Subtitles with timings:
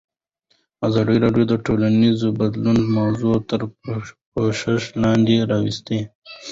[0.87, 3.61] ازادي راډیو د ټولنیز بدلون موضوع تر
[4.33, 5.99] پوښښ لاندې راوستې.